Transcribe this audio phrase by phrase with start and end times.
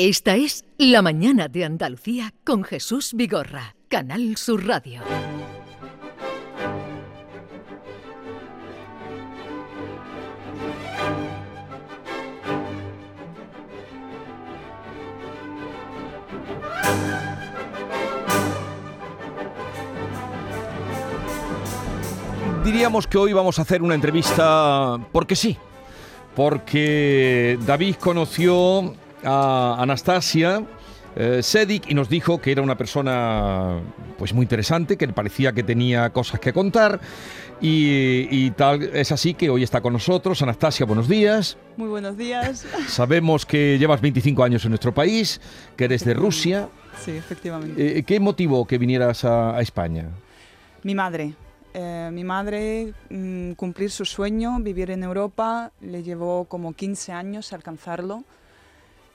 [0.00, 5.02] Esta es La Mañana de Andalucía con Jesús Vigorra, Canal Sur Radio.
[22.64, 25.58] Diríamos que hoy vamos a hacer una entrevista porque sí,
[26.36, 28.94] porque David conoció
[29.24, 30.64] a Anastasia
[31.20, 33.80] eh, Sedik y nos dijo que era una persona
[34.16, 37.00] pues muy interesante, que le parecía que tenía cosas que contar
[37.60, 40.42] y, y tal es así que hoy está con nosotros.
[40.42, 41.56] Anastasia, buenos días.
[41.76, 42.64] Muy buenos días.
[42.86, 45.40] Sabemos que llevas 25 años en nuestro país,
[45.76, 46.68] que eres de Rusia.
[47.04, 47.98] Sí, efectivamente.
[47.98, 50.08] Eh, ¿Qué motivó que vinieras a, a España?
[50.84, 51.34] Mi madre.
[51.74, 57.52] Eh, mi madre mm, cumplir su sueño, vivir en Europa, le llevó como 15 años
[57.52, 58.24] alcanzarlo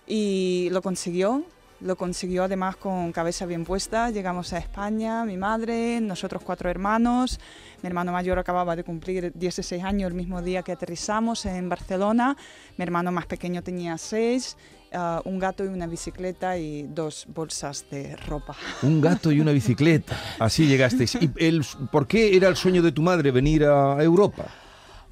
[0.07, 1.43] y lo consiguió.
[1.81, 4.09] Lo consiguió además con cabeza bien puesta.
[4.09, 7.41] Llegamos a España, mi madre, nosotros cuatro hermanos.
[7.82, 12.37] Mi hermano mayor acababa de cumplir 16 años el mismo día que aterrizamos en Barcelona.
[12.77, 14.55] Mi hermano más pequeño tenía 6.
[14.93, 18.55] Uh, un gato y una bicicleta y dos bolsas de ropa.
[18.84, 20.15] Un gato y una bicicleta.
[20.37, 21.15] Así llegasteis.
[21.15, 24.46] ¿Y el, por qué era el sueño de tu madre venir a Europa?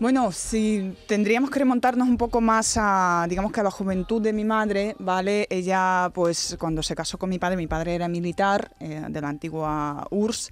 [0.02, 4.34] Bueno, si tendríamos que remontarnos un poco más a, digamos que a la juventud de
[4.34, 5.46] mi madre, ¿vale?
[5.48, 9.30] Ella, pues cuando se casó con mi padre, mi padre era militar eh, de la
[9.30, 10.50] antigua URSS,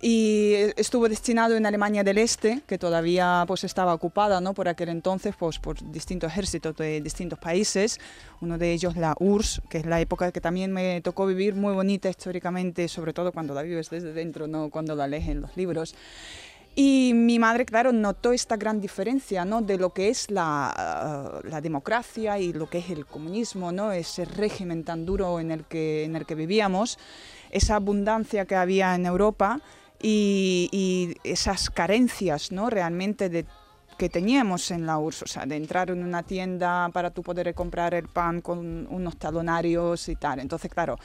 [0.00, 4.52] y estuvo destinado en Alemania del Este, que todavía pues estaba ocupada ¿no?
[4.52, 7.98] por aquel entonces pues, por distintos ejércitos de distintos países,
[8.42, 11.72] uno de ellos la URSS, que es la época que también me tocó vivir, muy
[11.72, 15.56] bonita históricamente, sobre todo cuando la vives desde dentro, no cuando la lees en los
[15.56, 15.94] libros.
[16.76, 19.62] Y mi madre, claro, notó esta gran diferencia ¿no?
[19.62, 23.92] de lo que es la, uh, la, democracia y lo que es el comunismo, ¿no?
[23.92, 26.98] ese régimen tan duro en el, que, en el que vivíamos,
[27.50, 29.60] esa abundancia que había en Europa
[30.02, 32.70] y, y esas carencias ¿no?
[32.70, 33.46] realmente de
[33.96, 37.54] que teníamos en la URSS, o sea, de entrar en una tienda para tú poder
[37.54, 40.40] comprar el pan con unos talonarios y tal.
[40.40, 40.98] Entonces, claro,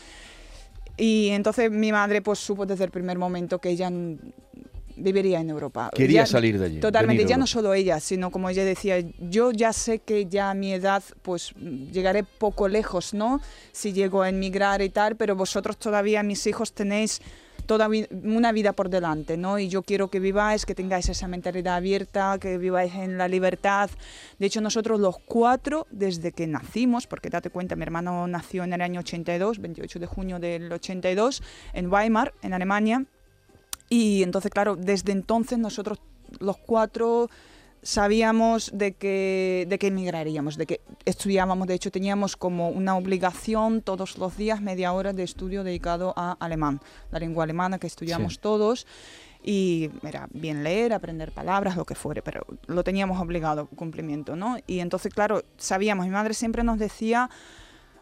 [0.99, 3.89] y entonces mi madre pues supo desde el primer momento que ella
[4.99, 5.89] viviría en Europa.
[5.93, 6.79] Quería ya, salir de allí.
[6.79, 10.53] Totalmente, ya no solo ella, sino como ella decía, yo ya sé que ya a
[10.53, 11.53] mi edad pues
[11.91, 13.41] llegaré poco lejos, ¿no?
[13.71, 17.21] Si llego a emigrar y tal, pero vosotros todavía, mis hijos, tenéis
[17.69, 17.87] toda
[18.23, 19.59] una vida por delante, ¿no?
[19.59, 23.91] Y yo quiero que viváis, que tengáis esa mentalidad abierta, que viváis en la libertad.
[24.39, 28.73] De hecho, nosotros los cuatro, desde que nacimos, porque date cuenta, mi hermano nació en
[28.73, 31.43] el año 82, 28 de junio del 82,
[31.73, 33.05] en Weimar, en Alemania,
[33.89, 35.99] y entonces, claro, desde entonces nosotros
[36.39, 37.29] los cuatro
[37.81, 43.81] sabíamos de que, de que emigraríamos, de que estudiábamos, de hecho teníamos como una obligación
[43.81, 48.33] todos los días media hora de estudio dedicado a alemán, la lengua alemana que estudiamos
[48.33, 48.39] sí.
[48.41, 48.85] todos
[49.41, 54.57] y era bien leer, aprender palabras, lo que fuere, pero lo teníamos obligado, cumplimiento, ¿no?
[54.67, 57.29] Y entonces, claro, sabíamos, mi madre siempre nos decía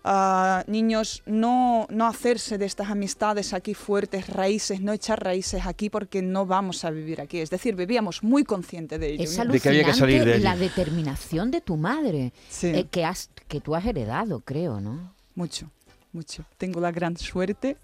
[0.10, 5.90] Uh, niños, no, no hacerse de estas amistades aquí fuertes, raíces, no echar raíces aquí
[5.90, 7.40] porque no vamos a vivir aquí.
[7.40, 9.24] Es decir, vivíamos muy conscientes de ello.
[9.24, 12.68] Es alucinante de que había que salir de la determinación de tu madre, sí.
[12.68, 15.14] eh, que, has, que tú has heredado, creo, ¿no?
[15.36, 15.70] Mucho,
[16.14, 16.46] mucho.
[16.58, 17.76] Tengo la gran suerte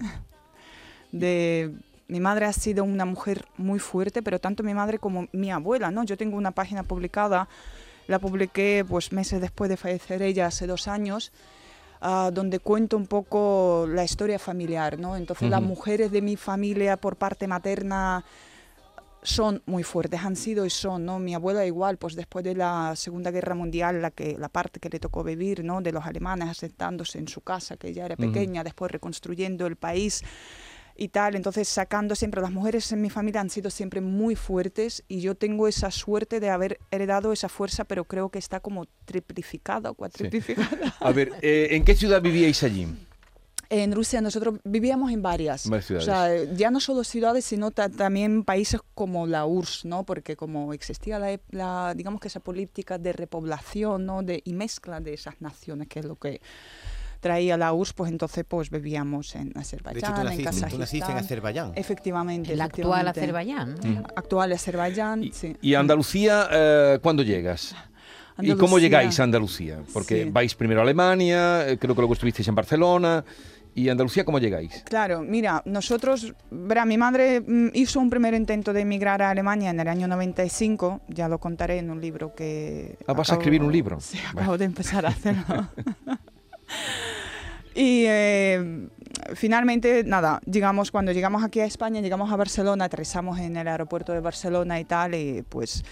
[1.11, 1.73] de...
[2.07, 5.91] Mi madre ha sido una mujer muy fuerte, pero tanto mi madre como mi abuela,
[5.91, 6.03] ¿no?
[6.03, 7.49] Yo tengo una página publicada,
[8.07, 11.31] la publiqué pues meses después de fallecer ella, hace dos años,
[12.03, 15.15] Uh, donde cuento un poco la historia familiar, ¿no?
[15.15, 15.51] Entonces uh -huh.
[15.51, 18.25] las mujeres de mi familia por parte materna
[19.21, 21.17] son muy fuertes, han sido y son, ¿no?
[21.17, 24.89] Mi abuela igual, pues después de la Segunda Guerra Mundial, la, que, la parte que
[24.89, 25.81] le tocó vivir, ¿no?
[25.81, 28.65] De los alemanes asentándose en su casa, que ella era pequeña, uh -huh.
[28.65, 30.23] después reconstruyendo el país
[31.03, 35.03] y tal, entonces sacando siempre, las mujeres en mi familia han sido siempre muy fuertes
[35.07, 38.85] y yo tengo esa suerte de haber heredado esa fuerza, pero creo que está como
[39.05, 40.69] triplificada o cuatriplificada.
[40.69, 40.93] Sí.
[40.99, 42.87] A ver, eh, ¿en qué ciudad vivíais allí?
[43.69, 46.07] En Rusia nosotros vivíamos en varias, varias ciudades.
[46.07, 50.05] o sea, ya no solo ciudades, sino ta también países como la URSS, ¿no?
[50.05, 54.21] Porque como existía la, la, digamos que esa política de repoblación, ¿no?
[54.21, 56.39] De, y mezcla de esas naciones, que es lo que
[57.23, 60.69] traía la URSS, pues entonces pues vivíamos en Azerbaiyán, de hecho, tú naciste, en Kazajistán.
[60.69, 61.71] Tú naciste en Azerbaiyán.
[61.75, 62.53] Efectivamente.
[62.53, 63.75] El actual Azerbaiyán.
[63.81, 64.03] Mm.
[64.15, 65.55] Actual Azerbaiyán, y, sí.
[65.61, 67.75] ¿Y Andalucía eh, cuándo llegas?
[68.35, 68.53] Andalucía.
[68.53, 69.79] ¿Y cómo llegáis a Andalucía?
[69.93, 70.29] Porque sí.
[70.29, 73.23] vais primero a Alemania, eh, creo que luego estuvisteis en Barcelona.
[73.75, 74.83] ¿Y Andalucía cómo llegáis?
[74.85, 79.71] Claro, mira, nosotros, verá, mi madre mm, hizo un primer intento de emigrar a Alemania
[79.71, 82.97] en el año 95, ya lo contaré en un libro que...
[83.07, 83.99] Ah, ¿vas acabo, a escribir un libro?
[83.99, 84.57] Sí, acabo bueno.
[84.59, 85.69] de empezar a hacerlo.
[87.75, 88.87] Y eh,
[89.35, 94.13] finalmente, nada, llegamos, cuando llegamos aquí a España, llegamos a Barcelona, aterrizamos en el aeropuerto
[94.13, 95.83] de Barcelona y tal, y pues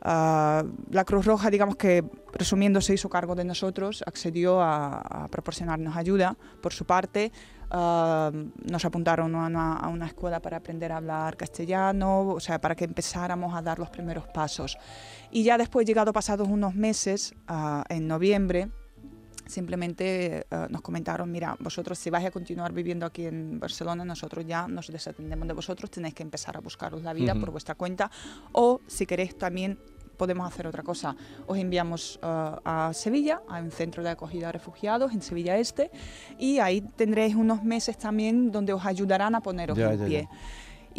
[0.00, 2.02] ah, la Cruz Roja, digamos que
[2.32, 7.30] resumiendo, se hizo cargo de nosotros, accedió a, proporcionarnos ayuda por su parte.
[7.70, 8.32] ah,
[8.64, 12.74] nos apuntaron a una, a una escuela para aprender a hablar castellano, o sea, para
[12.74, 14.78] que empezáramos a dar los primeros pasos.
[15.30, 18.70] Y ya después, llegado pasados unos meses, ah, en noviembre,
[19.48, 24.44] simplemente eh, nos comentaron, mira, vosotros si vais a continuar viviendo aquí en Barcelona, nosotros
[24.46, 28.10] ya nos desatendemos de vosotros, tenéis que empezar a buscaros la vida por vuestra cuenta
[28.52, 29.78] o si queréis también
[30.18, 31.16] podemos hacer otra cosa.
[31.46, 32.26] Os enviamos eh,
[32.64, 35.90] a Sevilla, a un centro de acogida a refugiados en Sevilla Este
[36.38, 40.28] y ahí tendréis unos meses también donde os ayudarán a poneros Ya, en ya, ya.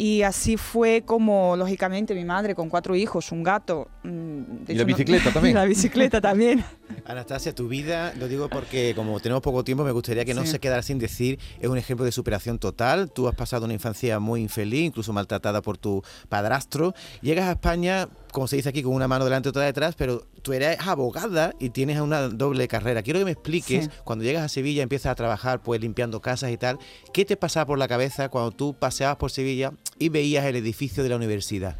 [0.02, 3.86] Y así fue como, lógicamente, mi madre con cuatro hijos, un gato.
[4.02, 5.50] mm, de Y la no- bicicleta también.
[5.50, 6.64] y la bicicleta también.
[7.04, 10.52] Anastasia, tu vida, lo digo porque como tenemos poco tiempo, me gustaría que no Sí.
[10.52, 13.10] se quedara sin decir, es un ejemplo de superación total.
[13.12, 16.94] Tú has pasado una infancia muy infeliz, incluso maltratada por tu padrastro.
[17.20, 20.26] Llegas a España, como se dice aquí, con una mano delante y otra detrás, pero
[20.42, 23.02] tú eres abogada y tienes una doble carrera.
[23.02, 23.90] Quiero que me expliques, Sí.
[24.04, 26.78] cuando llegas a Sevilla, empiezas a trabajar pues limpiando casas y tal,
[27.12, 31.02] ¿qué te pasaba por la cabeza cuando tú paseabas por Sevilla y veías el edificio
[31.02, 31.76] de la universidad?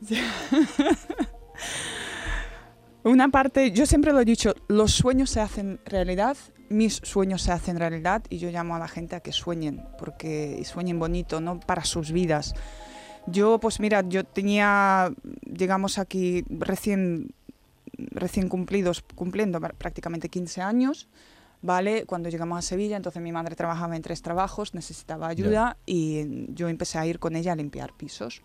[3.04, 6.36] Una parte, yo siempre lo he dicho, los sueños se hacen realidad,
[6.70, 10.62] mis sueños se hacen realidad y yo llamo a la gente a que sueñen, porque
[10.64, 11.60] sueñen bonito, ¿no?
[11.60, 12.54] Para sus vidas.
[13.26, 15.12] Yo, pues mira, yo tenía,
[15.42, 17.30] digamos aquí, recién,
[17.96, 21.08] recién cumplidos, cumpliendo pr- prácticamente 15 años,
[21.64, 22.04] ¿vale?
[22.04, 26.68] Cuando llegamos a Sevilla, entonces mi madre trabajaba en tres trabajos, necesitaba ayuda y yo
[26.68, 28.42] empecé a ir con ella a limpiar pisos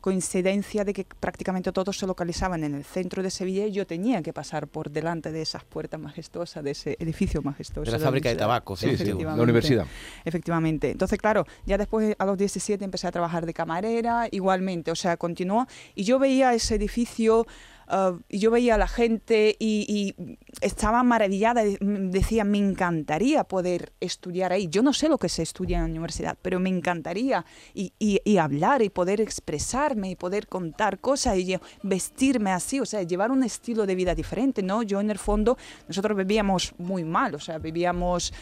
[0.00, 4.22] coincidencia de que prácticamente todos se localizaban en el centro de Sevilla y yo tenía
[4.22, 7.90] que pasar por delante de esas puertas majestuosas, de ese edificio majestuoso.
[7.90, 9.36] De la fábrica de tabaco, Sí, sí, Efectivamente.
[9.38, 9.86] la universidad.
[10.24, 10.90] Efectivamente.
[10.90, 15.16] Entonces, claro, ya después a los 17 empecé a trabajar de camarera, igualmente, o sea,
[15.16, 15.66] continuó.
[15.94, 17.46] Y yo veía ese edificio,
[17.88, 20.14] ah, yo veía a la gente y,
[20.60, 24.68] estaba maravillada, decía, me encantaría poder estudiar ahí.
[24.68, 27.44] Yo no sé lo que se estudia en la universidad, pero me encantaría
[27.74, 33.30] y, hablar y poder expresarme y poder contar cosas y vestirme así, o sea, llevar
[33.30, 34.82] un estilo de vida diferente, ¿no?
[34.82, 35.56] Yo en el fondo,
[35.88, 38.32] nosotros vivíamos muy mal, o sea, vivíamos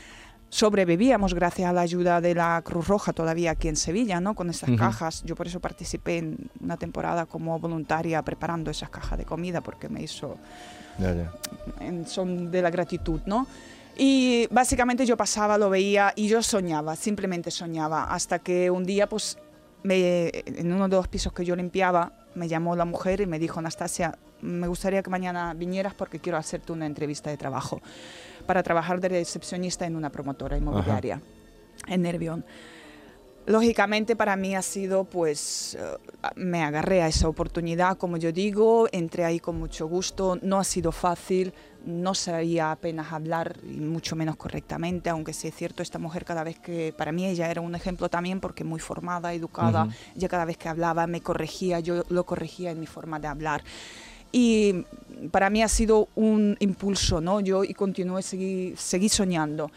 [0.48, 4.34] sobrevivíamos gracias a la ayuda de la Cruz Roja todavía aquí en Sevilla, ¿no?
[4.34, 4.78] Con estas Ujú.
[4.78, 5.22] cajas.
[5.24, 9.88] Yo por eso participé en una temporada como voluntaria preparando esas cajas de comida porque
[9.88, 10.36] me hizo
[10.98, 11.32] Ya, ya.
[11.80, 13.46] en son de la gratitud, ¿no?
[13.98, 19.08] Y básicamente yo pasaba, lo veía y yo soñaba, simplemente soñaba, hasta que un día,
[19.08, 19.38] pues,
[19.82, 23.38] me- en uno de los pisos que yo limpiaba, me llamó la mujer y me
[23.38, 27.80] dijo, Anastasia, me gustaría que mañana vinieras porque quiero hacerte una entrevista de trabajo
[28.46, 31.20] para trabajar de recepcionista en una promotora inmobiliaria
[31.88, 32.44] en Nervión.
[33.46, 35.80] Lógicamente para mí ha sido, pues, eh,
[36.34, 40.64] me agarré a esa oportunidad, como yo digo, entré ahí con mucho gusto, no ha
[40.64, 41.54] sido fácil,
[41.84, 46.42] no sabía apenas hablar y mucho menos correctamente, aunque sí es cierto, esta mujer cada
[46.42, 49.92] vez que, para mí ella era un ejemplo también porque muy formada, educada, Ujú.
[50.16, 53.62] ella cada vez que hablaba me corregía, yo lo corregía en mi forma de hablar.
[54.32, 54.84] Y
[55.30, 57.40] para mí ha sido un impulso, ¿no?
[57.40, 59.70] Yo y continué, seguí, seguí soñando.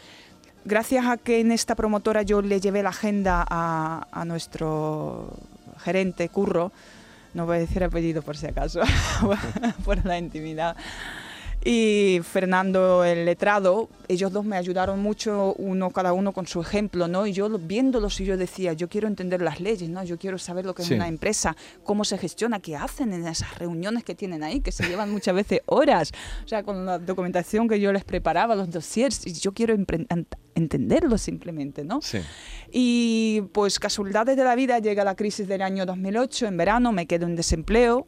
[0.64, 5.34] Gracias a que en esta promotora yo le llevé la agenda a, a nuestro
[5.78, 6.72] gerente, Curro,
[7.32, 8.80] no voy a decir apellido por si acaso,
[9.84, 10.76] por la intimidad,
[11.64, 17.06] y Fernando el letrado, ellos dos me ayudaron mucho, uno cada uno con su ejemplo,
[17.06, 17.26] ¿no?
[17.26, 20.02] Y yo lo- viéndolos y yo decía, yo quiero entender las leyes, ¿no?
[20.02, 20.94] Yo quiero saber lo que Sí.
[20.94, 24.72] es una empresa, cómo se gestiona, qué hacen en esas reuniones que tienen ahí, que
[24.72, 26.12] se llevan muchas veces horas,
[26.44, 29.74] o sea, con la documentación que yo les preparaba, los dossiers, y yo quiero
[30.54, 32.00] entenderlo simplemente, ¿no?
[32.02, 32.18] Sí.
[32.72, 37.06] Y pues casualidades de la vida, llega la crisis del año 2008, en verano me
[37.06, 38.06] quedo en desempleo,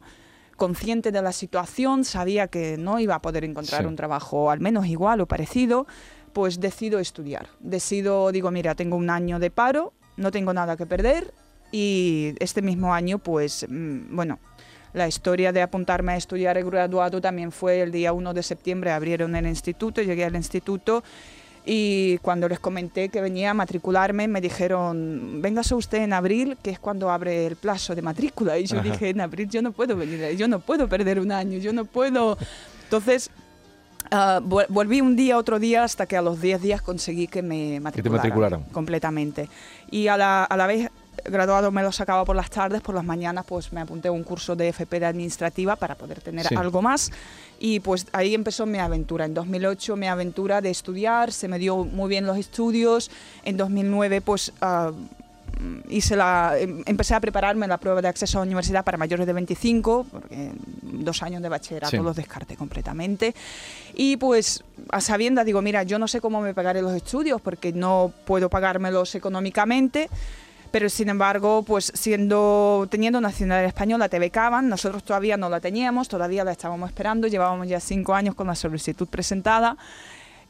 [0.67, 3.89] consciente de la situación, sabía que no iba a poder encontrar Sí.
[3.89, 5.89] un trabajo al menos igual o parecido,
[6.33, 7.49] pues decido estudiar.
[7.59, 11.35] Decido, digo, mira, tengo un año de paro, no tengo nada que perder
[11.73, 14.39] y este mismo año, pues, mm, bueno,
[14.93, 18.93] la historia de apuntarme a estudiar el graduado también fue el día 1 de septiembre,
[18.93, 21.03] abrieron el instituto, llegué al instituto
[21.65, 26.71] y cuando les comenté que venía a matricularme, me dijeron, véngase usted en abril, que
[26.71, 28.59] es cuando abre el plazo de matrícula.
[28.59, 28.89] Y yo Ajá.
[28.91, 31.85] dije, en abril yo no puedo venir, yo no puedo perder un año, yo no
[31.85, 32.37] puedo...
[32.85, 33.31] Entonces,
[34.11, 37.43] ah, vol- volví un día, otro día, hasta que a los 10 días conseguí que
[37.43, 38.17] me matricularan.
[38.19, 38.63] matricularan.
[38.73, 39.49] Completamente.
[39.91, 40.91] Y a la, a la vez
[41.25, 44.23] graduado me lo sacaba por las tardes, por las mañanas pues me apunté a un
[44.25, 46.55] curso de FP de administrativa para poder tener Sí.
[46.57, 47.11] algo más
[47.61, 49.25] y pues ahí empezó mi aventura.
[49.25, 53.11] En 2008 mi aventura de estudiar, se me dio muy bien los estudios.
[53.45, 54.91] En 2009 pues ah,
[55.89, 59.27] hice la, em- empecé a prepararme la prueba de acceso a la universidad para mayores
[59.27, 60.51] de 25, porque
[60.83, 62.03] dos años de bachillerato Sí.
[62.03, 63.35] los descarté completamente.
[63.95, 67.73] Y pues a sabiendas digo, mira, yo no sé cómo me pagaré los estudios porque
[67.73, 70.09] no puedo pagármelos económicamente.
[70.73, 76.09] Pero sin embargo, pues siendo teniendo nacionalidad española te becaban, nosotros todavía no la teníamos,
[76.09, 79.77] todavía la estábamos esperando, llevábamos ya cinco años con la solicitud presentada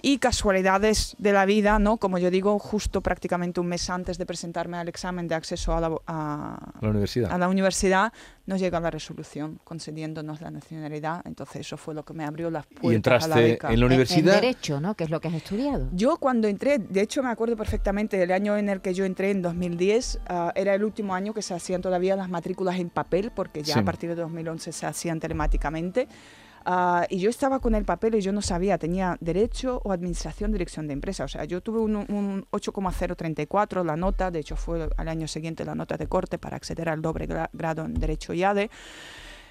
[0.04, 1.96] y casualidades de la vida, ¿no?
[1.96, 5.80] Como yo digo, justo prácticamente un mes antes de presentarme al examen de acceso a
[5.80, 7.30] la, a, La universidad.
[7.32, 8.12] a la universidad,
[8.44, 11.22] nos llega la resolución concediéndonos la nacionalidad.
[11.24, 13.72] Entonces eso fue lo que me abrió las puertas y a la entraste beca.
[13.72, 14.34] en la universidad.
[14.34, 14.94] En derecho, ¿no?
[14.96, 15.88] Que es lo que has estudiado.
[15.92, 19.30] Yo cuando entré, de hecho me acuerdo perfectamente del año en el que yo entré,
[19.30, 23.30] en 2010, ah, era el último año que se hacían todavía las matrículas en papel,
[23.32, 23.78] porque ya Sí.
[23.78, 26.08] a partir de 2011 se hacían telemáticamente.
[26.64, 30.52] Ah, y yo estaba con el papel y yo no sabía, tenía derecho o administración,
[30.52, 31.24] dirección de empresa.
[31.24, 35.64] O sea, yo tuve un, un 8,034 la nota, de hecho fue al año siguiente
[35.64, 38.70] la nota de corte para acceder al doble gra- grado en derecho y ADE.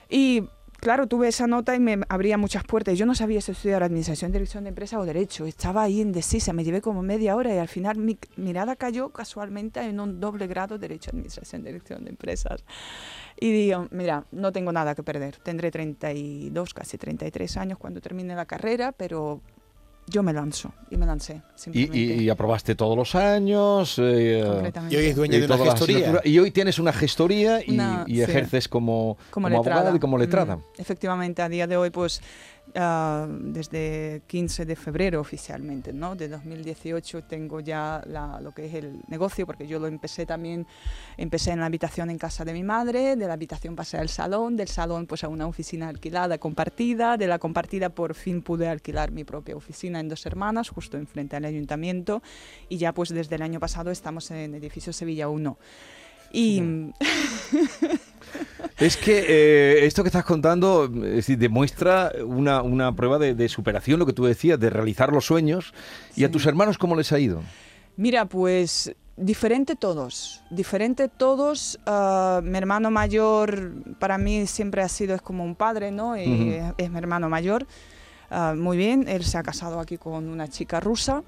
[0.09, 0.43] Y
[0.81, 2.97] claro, tuve esa nota y me abría muchas puertas.
[2.97, 5.45] Yo no sabía si estudiar administración, dirección de empresa o derecho.
[5.45, 9.79] Estaba ahí indecisa, me llevé como media hora y al final mi mirada cayó casualmente
[9.79, 12.65] en un doble grado derecho, administración, dirección de empresas.
[13.39, 15.37] Y digo, mira, no tengo nada que perder.
[15.37, 19.41] Tendré 32, casi 33 años cuando termine la carrera, pero
[20.11, 21.35] yo me lanzo y me lancé.
[21.35, 21.97] Y, Simplemente.
[21.97, 23.95] y- y aprobaste todos los años.
[23.97, 24.43] eh.
[24.89, 26.21] Y hoy es dueña y de una gestoría.
[26.23, 28.21] Y hoy tienes una gestoría y, Una- y sí.
[28.21, 30.57] ejerces como, como, abogada y como letrada.
[30.57, 32.21] Mm, efectivamente, a día de hoy, pues
[32.75, 36.15] ah, desde 15 de febrero oficialmente, ¿no?
[36.15, 40.65] De 2018 tengo ya la- lo que es el negocio, porque yo lo empecé también,
[41.17, 44.55] empecé en la habitación en casa de mi madre, de la habitación pasé al salón,
[44.57, 49.11] del salón pues a una oficina alquilada, compartida, de la compartida por fin pude alquilar
[49.11, 52.21] mi propia oficina en Dos Hermanas, justo enfrente al ayuntamiento,
[52.69, 55.57] y ya pues desde el año pasado estamos en edificio Sevilla 1.
[56.33, 56.61] Y
[58.79, 63.47] Es que eh, esto que estás contando es decir, demuestra una, una prueba de, de
[63.47, 65.73] superación, lo que tú decías, de realizar los sueños.
[66.15, 67.41] ¿Y a tus hermanos cómo les ha ido?
[67.95, 71.79] Mira, pues diferente todos, diferente todos.
[71.85, 76.17] Ah, mi hermano mayor para mí siempre ha sido es como un padre, ¿no?
[76.17, 76.51] Y Ujú.
[76.51, 77.67] es, es mi hermano mayor.
[78.31, 81.21] Ah, muy bien, él se ha casado aquí con una chica rusa.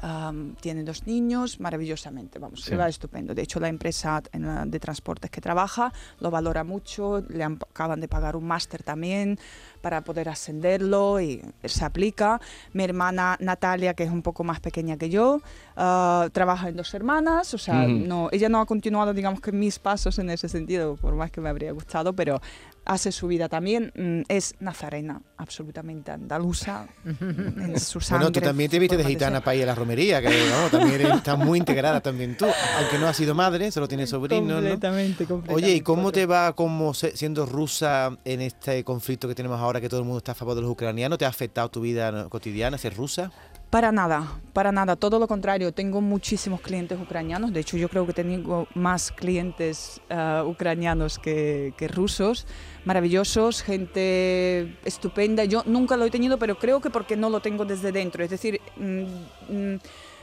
[0.00, 2.74] Ah, tiene dos niños, maravillosamente, vamos, Sí.
[2.74, 3.34] va estupendo.
[3.34, 7.58] De hecho, la empresa en la- de transportes que trabaja lo valora mucho, le han-
[7.70, 9.38] acaban de pagar un máster también
[9.82, 12.40] para poder ascenderlo y se aplica.
[12.72, 15.42] Mi hermana Natalia, que es un poco más pequeña que yo,
[15.76, 17.90] ah, trabaja en dos hermanas, o sea, Ujú.
[18.06, 21.42] no, ella no ha continuado, digamos que mis pasos en ese sentido, por más que
[21.42, 22.40] me habría gustado, pero
[22.84, 23.92] hace su vida también.
[23.94, 28.24] Mm, Es nazarena, absolutamente andaluza, en su sangre.
[28.26, 31.00] Bueno, tú también te viste de gitana para ir a la romería, que vamos, también
[31.00, 32.46] eres- estás muy integrada también tú,
[32.78, 34.54] aunque no has sido madre, solo tienes sobrinos, ¿no?
[34.54, 35.54] Completamente, completamente.
[35.66, 39.88] Oye, ¿y cómo te va como siendo rusa en este conflicto que tenemos ahora, que
[39.88, 41.18] todo el mundo está a favor de los ucranianos?
[41.18, 43.30] ¿Te ha afectado tu vida no, cotidiana ser rusa?
[43.72, 45.72] Para nada, para nada, todo lo contrario.
[45.72, 47.54] Tengo muchísimos clientes ucranianos.
[47.54, 52.46] De hecho, yo creo que tengo más clientes ah, ucranianos que, rusos.
[52.84, 55.46] Maravillosos, gente estupenda.
[55.46, 58.22] Yo nunca lo he tenido, pero creo que porque no lo tengo desde dentro.
[58.22, 59.04] Es decir, mm,
[59.48, 59.78] mm,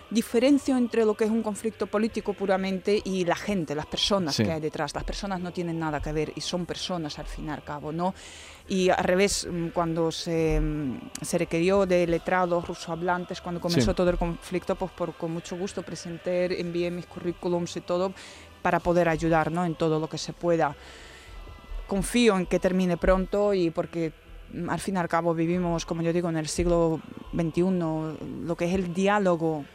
[0.10, 4.44] diferencio entre lo que es un conflicto político puramente y la gente, las personas Sí.
[4.44, 4.94] que hay detrás.
[4.96, 7.92] Las personas no tienen nada que ver y son personas al fin y al cabo,
[7.92, 8.13] ¿no?
[8.68, 13.96] Y al revés, mm, cuando se, mm, se requirió de letrados rusohablantes, cuando comenzó Sí.
[13.96, 18.12] todo el conflicto, pues por, con mucho gusto presenté, envié mis currículums y todo
[18.62, 19.63] para poder ayudar ¿no?
[19.63, 20.75] en todo lo que se pueda.
[21.88, 24.12] Confío en que termine pronto y porque
[24.54, 27.00] mm, al fin y al cabo vivimos, como yo digo, en el siglo
[27.34, 27.62] XXI,
[28.46, 29.66] lo que es el diálogo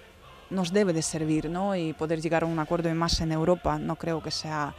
[0.54, 1.74] nos debe de servir, ¿no?
[1.76, 4.74] Y poder llegar a un acuerdo y más en Europa no creo que sea,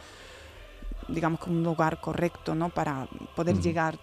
[1.08, 2.68] digamos, que un lugar correcto, ¿no?
[2.70, 3.98] Para poder llegar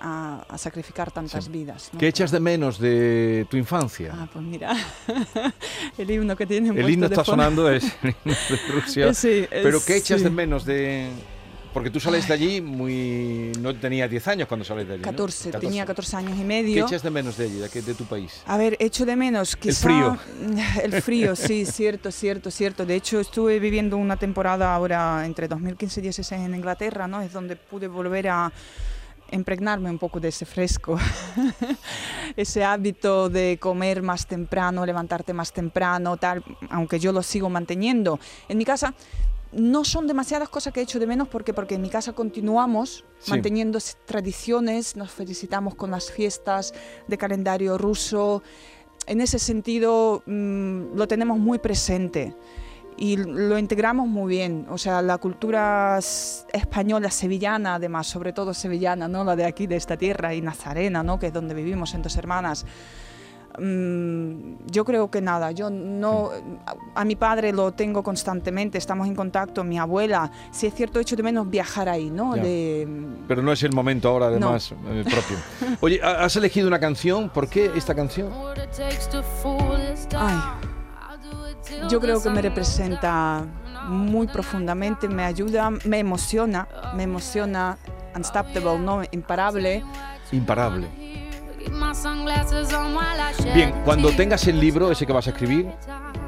[0.00, 1.50] a, a sacrificar tantas Sí.
[1.50, 1.90] vidas.
[1.92, 1.98] ¿no?
[2.00, 4.12] ¿Qué echas de menos de tu infancia?
[4.16, 4.74] Ah, pues mira,
[5.98, 9.14] el himno que tiene el himno está sonando, es el himno de Rusia.
[9.14, 10.24] Sí, Pero ¿qué echas sí.
[10.24, 11.08] de menos de...?
[11.72, 13.52] Porque tú sales de allí muy...
[13.60, 15.10] No tenías 10 años cuando sales de allí, ¿no?
[15.10, 16.74] 14, tenía 14 años y medio.
[16.74, 18.42] ¿Qué echas de menos de allí, de, de tu país?
[18.46, 19.82] A ver, echo de menos quizá...
[19.82, 20.18] frío.
[20.82, 22.84] El frío, sí, cierto, cierto, cierto.
[22.84, 27.22] De hecho, estuve viviendo una temporada ahora entre 2015 y 2016 en Inglaterra, ¿no?
[27.22, 28.52] Es donde pude volver a
[29.32, 30.98] impregnarme un poco de ese fresco,
[32.36, 38.18] ese hábito de comer más temprano, levantarte más temprano, tal, aunque yo lo sigo manteniendo.
[38.48, 38.92] En mi casa
[39.52, 43.04] no son demasiadas cosas que he hecho de menos porque, porque en mi casa continuamos
[43.18, 43.32] Sí.
[43.32, 46.72] manteniendo tradiciones, nos felicitamos con las fiestas
[47.06, 48.42] de calendario ruso.
[49.06, 52.34] En ese sentido mm, lo tenemos muy presente
[52.96, 54.66] y lo integramos muy bien.
[54.70, 55.98] O sea, la cultura
[56.52, 59.24] española, sevillana, además, sobre todo sevillana, ¿no?
[59.24, 61.18] la de aquí, de esta tierra, y nazarena, ¿no?
[61.18, 62.66] que es donde vivimos en Dos Hermanas.
[63.60, 66.30] Mm, yo creo que nada, yo no,
[66.94, 71.14] a, mi padre lo tengo constantemente, estamos en contacto, mi abuela, si es cierto, echo
[71.14, 72.34] de menos viajar ahí, ¿no?
[72.42, 72.88] De-
[73.28, 75.36] Pero no es el momento ahora, además, eh, propio.
[75.80, 77.28] Oye, ha- has elegido una canción.
[77.28, 78.30] ¿Por qué esta canción?
[80.18, 80.38] Ay,
[81.90, 83.44] yo creo que me representa
[83.88, 87.76] muy profundamente, me ayuda, me emociona, me emociona,
[88.16, 89.02] unstoppable, ¿no?
[89.10, 89.82] Imparable.
[90.32, 90.88] Imparable.
[93.54, 95.66] Bien, cuando tengas el libro, ese que vas a escribir,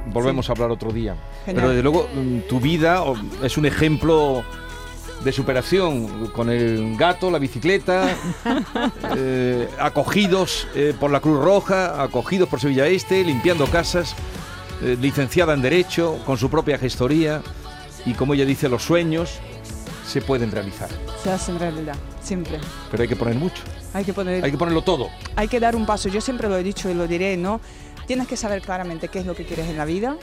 [0.06, 1.16] volvemos a hablar otro día.
[1.44, 1.54] Genial.
[1.54, 3.02] Pero desde luego, mm, tu vida
[3.42, 4.44] es un ejemplo
[5.24, 8.16] de superación con el gato, la bicicleta,
[9.16, 14.16] eh, acogidos eh, por la Cruz Roja, acogidos por Sevilla Este, limpiando casas,
[14.82, 17.42] eh, licenciada en Derecho, con su propia gestoría
[18.04, 19.40] y como ella dice, los sueños
[20.12, 20.88] se pueden realizar,
[21.22, 22.58] Se hace en realidad, siempre.
[22.90, 23.62] pero hay que poner mucho,
[23.94, 25.08] Hay que poner hay que ponerlo todo.
[25.36, 26.08] hay que dar un paso.
[26.10, 27.60] Yo siempre lo he dicho y lo diré, ¿no?
[28.06, 30.16] Tienes que saber claramente qué es lo que quieres en la vida,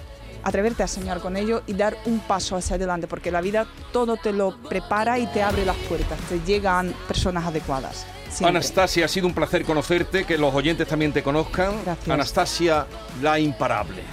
[0.43, 4.15] atreverte a soñar con ello y dar un paso hacia adelante, porque la vida todo
[4.17, 8.05] te lo prepara y te abre las puertas, te llegan personas adecuadas.
[8.29, 8.49] siempre.
[8.49, 11.71] Anastasia, ha sido un placer conocerte, que los oyentes también te conozcan.
[11.83, 12.09] Gracias.
[12.09, 12.85] Anastasia,
[13.21, 14.03] la imparable.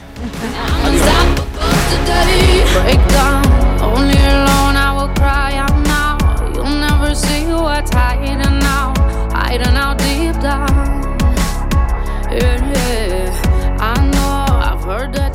[3.94, 6.16] Only alone I will cry out now.
[6.54, 8.96] You'll never see what's hiding out,
[9.32, 11.06] hiding out deep down.
[12.30, 13.76] Yeah.
[13.78, 15.34] I know I've heard that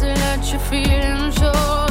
[1.32, 1.91] show